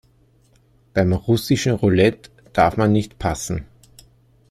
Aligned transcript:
Beim 0.95 1.13
russischen 1.13 1.73
Roulette 1.73 2.31
darf 2.53 2.75
man 2.75 2.91
nicht 2.91 3.19
passen. 3.19 3.67